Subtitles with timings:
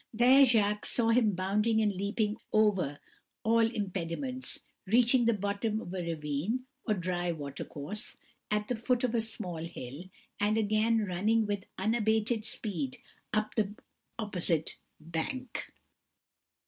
[0.11, 2.99] There Jacques saw him bounding and leaping over
[3.43, 8.17] all impediments, reaching the bottom of a ravine, or dry watercourse,
[8.49, 10.05] at the foot of a small hill,
[10.39, 12.97] and again running with unabated speed
[13.31, 13.75] up the
[14.17, 15.71] opposite bank.